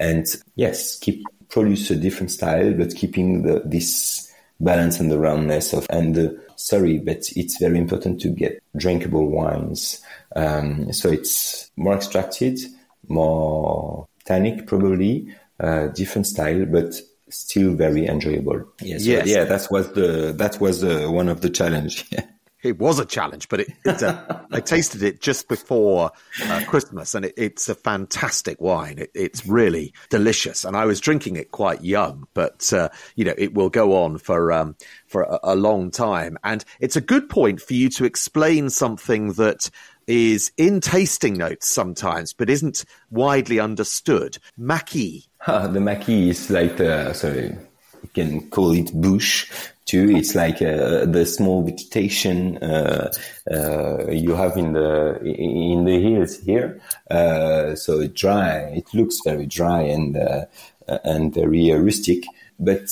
[0.00, 0.26] And
[0.56, 5.86] yes, keep produce a different style, but keeping the, this balance and the roundness of,
[5.90, 10.00] and the, sorry, but it's very important to get drinkable wines.
[10.36, 12.60] Um, so it's more extracted,
[13.08, 16.94] more tannic probably, uh, different style, but
[17.28, 18.64] still very enjoyable.
[18.80, 22.08] Yes, yeah, so, yeah, that was the, that was uh, one of the challenge.
[22.62, 26.10] it was a challenge, but it, it uh, I tasted it just before
[26.44, 28.98] uh, Christmas, and it, it's a fantastic wine.
[28.98, 33.34] It, it's really delicious, and I was drinking it quite young, but uh, you know
[33.38, 37.28] it will go on for um, for a, a long time, and it's a good
[37.28, 39.70] point for you to explain something that
[40.06, 44.38] is in tasting notes sometimes, but isn't widely understood.
[44.56, 45.28] Maquis.
[45.46, 47.56] the maquis is like the sorry,
[48.02, 49.50] you can call it bush
[49.90, 50.08] too.
[50.16, 53.12] It's like uh, the small vegetation uh,
[53.50, 56.80] uh, you have in the in the hills here.
[57.10, 58.72] Uh, so dry.
[58.76, 60.44] It looks very dry and uh,
[61.04, 62.22] and very rustic,
[62.58, 62.82] but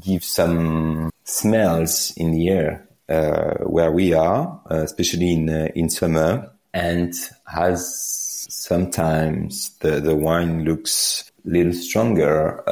[0.00, 7.14] gives some smells in the air where we are, especially in in summer, and
[7.46, 7.80] has
[8.48, 12.62] sometimes the the wine looks a little stronger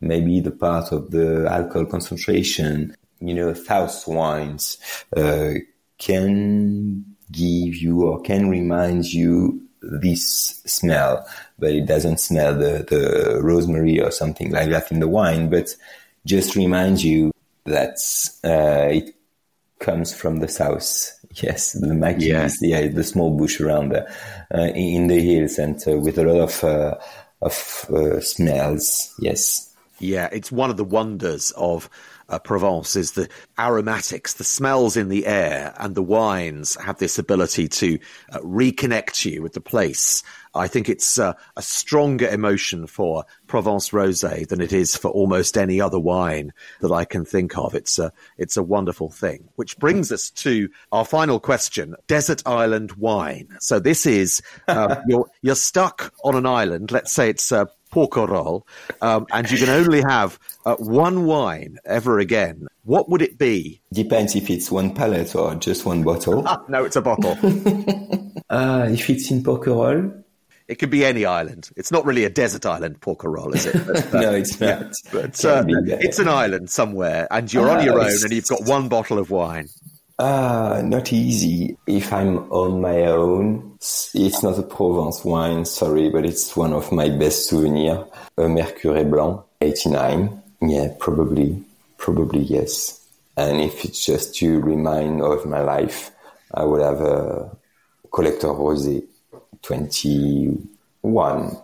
[0.00, 4.78] maybe the part of the alcohol concentration, you know, South wines,
[5.16, 5.54] uh,
[5.98, 11.26] can give you or can remind you this smell,
[11.58, 15.74] but it doesn't smell the, the rosemary or something like that in the wine, but
[16.26, 17.32] just reminds you
[17.64, 17.96] that
[18.44, 19.14] uh, it
[19.78, 21.16] comes from the south.
[21.32, 22.80] Yes, the maquis, yeah.
[22.80, 24.04] yeah, the small bush around the,
[24.52, 26.96] uh, in the hills and uh, with a lot of uh,
[27.40, 29.14] of uh, smells.
[29.20, 29.69] Yes.
[30.00, 31.90] Yeah, it's one of the wonders of
[32.30, 33.28] uh, Provence is the
[33.58, 37.98] aromatics, the smells in the air, and the wines have this ability to
[38.32, 40.22] uh, reconnect you with the place.
[40.54, 45.58] I think it's uh, a stronger emotion for Provence Rosé than it is for almost
[45.58, 47.74] any other wine that I can think of.
[47.74, 49.48] It's a it's a wonderful thing.
[49.56, 53.48] Which brings us to our final question: desert island wine.
[53.60, 56.90] So this is uh, you're you're stuck on an island.
[56.90, 57.52] Let's say it's
[57.90, 58.62] uh, Porquerolles,
[59.00, 63.80] um, and you can only have uh, one wine ever again, what would it be?
[63.92, 66.42] Depends if it's one pallet or just one bottle.
[66.68, 67.32] no, it's a bottle.
[68.50, 70.24] uh, if it's in Porquerolles,
[70.68, 71.68] it could be any island.
[71.76, 73.86] It's not really a desert island, Porquerolles, is it?
[73.86, 74.68] But, uh, no, it's not.
[74.68, 78.64] Yeah, but uh, it's an island somewhere, and you're on your own, and you've got
[78.64, 79.68] one bottle of wine.
[80.20, 81.78] Uh, not easy.
[81.86, 86.92] If I'm on my own, it's not a Provence wine, sorry, but it's one of
[86.92, 88.06] my best souvenirs.
[88.36, 90.42] A Mercurey Blanc, 89.
[90.60, 91.64] Yeah, probably,
[91.96, 93.00] probably yes.
[93.38, 96.10] And if it's just to remind of my life,
[96.52, 97.56] I would have a
[98.12, 99.02] Collector Rosé,
[99.62, 101.56] 21.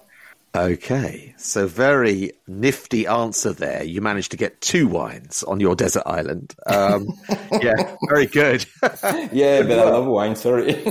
[0.57, 3.83] Okay, so very nifty answer there.
[3.83, 6.55] You managed to get two wines on your desert island.
[6.65, 7.09] Um,
[7.61, 8.65] yeah, very good.
[9.33, 10.35] yeah, but I love wine.
[10.35, 10.83] Sorry,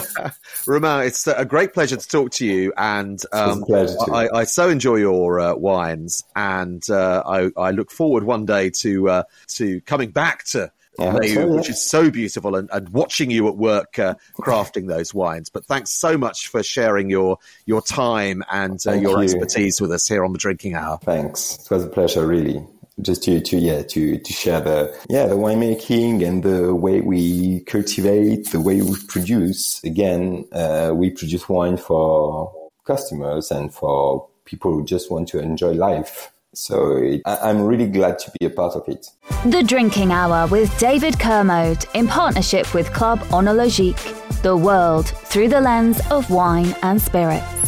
[0.68, 1.08] Romain.
[1.08, 3.64] It's a great pleasure to talk to you, and um,
[4.12, 8.70] I, I, so enjoy your uh, wines, and uh, I, I, look forward one day
[8.82, 11.44] to uh, to coming back to so, yeah.
[11.44, 15.48] which is so beautiful, and, and watching you at work uh, crafting those wines.
[15.48, 19.24] But thanks so much for sharing your your time and uh, your you.
[19.24, 20.98] expertise with us here on the Drinking Hour.
[21.02, 22.66] Thanks, it was a pleasure, really.
[23.00, 27.60] Just to, to yeah to, to share the yeah the winemaking and the way we
[27.60, 29.82] cultivate, the way we produce.
[29.82, 32.52] Again, uh, we produce wine for
[32.84, 36.30] customers and for people who just want to enjoy life.
[36.54, 39.06] So it, I'm really glad to be a part of it.
[39.44, 45.60] The Drinking Hour with David Kermode in partnership with Club Oenologique, the world through the
[45.60, 47.64] lens of wine and spirits.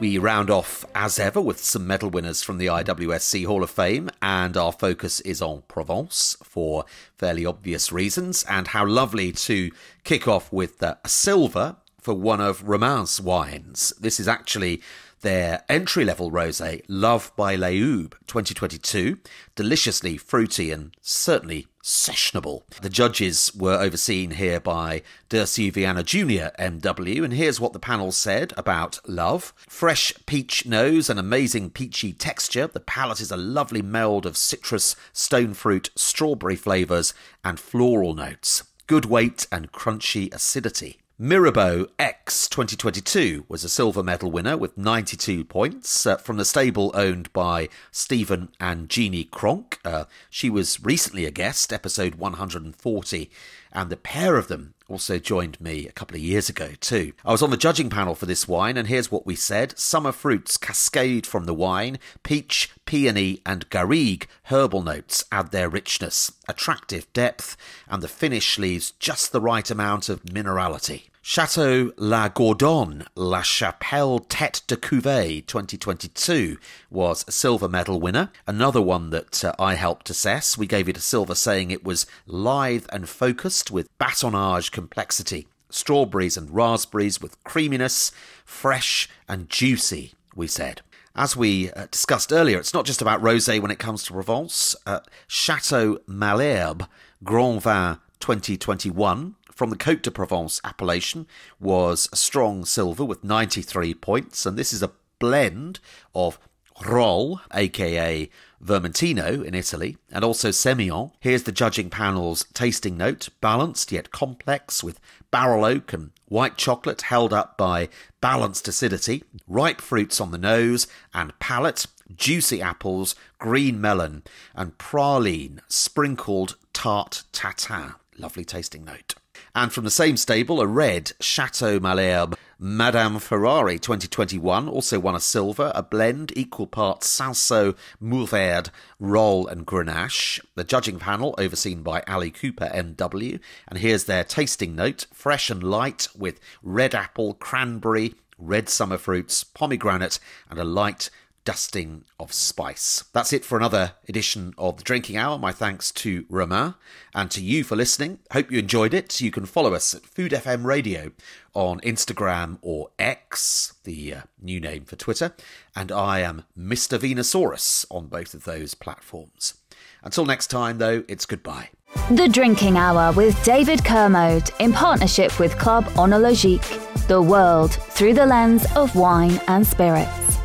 [0.00, 4.10] We round off as ever with some medal winners from the IWSC Hall of Fame,
[4.22, 6.84] and our focus is on Provence for
[7.16, 8.44] fairly obvious reasons.
[8.48, 9.72] And how lovely to
[10.04, 11.76] kick off with uh, a silver
[12.08, 13.92] for one of Romain's wines.
[14.00, 14.80] This is actually
[15.20, 19.18] their entry level rose, Love by Léoube 2022.
[19.54, 22.62] Deliciously fruity and certainly sessionable.
[22.80, 28.10] The judges were overseen here by Dirceu Vianna Jr., MW, and here's what the panel
[28.10, 29.52] said about Love.
[29.68, 32.68] Fresh peach nose and amazing peachy texture.
[32.68, 37.12] The palate is a lovely meld of citrus, stone fruit, strawberry flavours,
[37.44, 38.64] and floral notes.
[38.86, 41.00] Good weight and crunchy acidity.
[41.20, 46.92] Mirabeau X 2022 was a silver medal winner with 92 points uh, from the stable
[46.94, 49.80] owned by Stephen and Jeany Cronk.
[49.84, 53.30] Uh, she was recently a guest, episode 140,
[53.72, 57.12] and the pair of them also joined me a couple of years ago too.
[57.24, 59.78] I was on the judging panel for this wine, and here's what we said.
[59.78, 61.98] Summer fruits cascade from the wine.
[62.22, 67.56] Peach, peony, and garrigue herbal notes add their richness, attractive depth,
[67.88, 71.10] and the finish leaves just the right amount of minerality.
[71.30, 76.56] Chateau La Gordonne, La Chapelle Tête de Cuvée 2022
[76.90, 78.30] was a silver medal winner.
[78.46, 80.56] Another one that uh, I helped assess.
[80.56, 85.46] We gave it a silver saying it was lithe and focused with batonnage complexity.
[85.68, 88.10] Strawberries and raspberries with creaminess,
[88.46, 90.80] fresh and juicy, we said.
[91.14, 94.74] As we uh, discussed earlier, it's not just about rosé when it comes to Provence.
[94.86, 96.88] Uh, Chateau Malherbe
[97.22, 101.26] Grand Vin 2021 from the Côte de Provence appellation
[101.58, 105.80] was strong silver with 93 points, and this is a blend
[106.14, 106.38] of
[106.86, 108.30] Rolle, aka
[108.64, 111.10] Vermentino in Italy, and also Semillon.
[111.18, 115.00] Here's the judging panel's tasting note, balanced yet complex, with
[115.32, 117.88] barrel oak and white chocolate held up by
[118.20, 124.22] balanced acidity, ripe fruits on the nose and palate, juicy apples, green melon,
[124.54, 127.96] and praline sprinkled tart tatin.
[128.16, 129.16] Lovely tasting note.
[129.54, 135.20] And from the same stable, a red Chateau Malherbe Madame Ferrari 2021 also won a
[135.20, 140.40] silver, a blend equal parts Cinsault, Mourvedre, Rolle, and Grenache.
[140.56, 143.38] The judging panel, overseen by Ali Cooper MW,
[143.68, 149.44] and here's their tasting note fresh and light with red apple, cranberry, red summer fruits,
[149.44, 150.18] pomegranate,
[150.50, 151.10] and a light
[151.48, 153.04] dusting of spice.
[153.14, 155.38] That's it for another edition of the Drinking Hour.
[155.38, 156.74] My thanks to Romain
[157.14, 158.18] and to you for listening.
[158.32, 159.18] Hope you enjoyed it.
[159.22, 161.10] You can follow us at Food FM Radio
[161.54, 165.32] on Instagram or X, the uh, new name for Twitter,
[165.74, 166.98] and I am Mr.
[166.98, 169.54] Venusaurus on both of those platforms.
[170.02, 171.70] Until next time, though, it's goodbye.
[172.10, 178.26] The Drinking Hour with David Kermode in partnership with Club Oenologique, the world through the
[178.26, 180.37] lens of wine and spirits.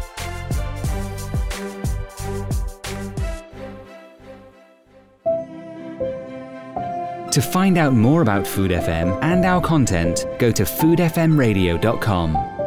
[7.34, 12.63] To find out more about Food FM and our content, go to foodfmradio.com.